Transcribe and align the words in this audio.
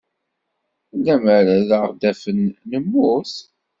Lemmer 1.05 1.45
ad 1.57 1.69
aɣ-d-afen, 1.77 2.39
nemmut. 2.69 3.33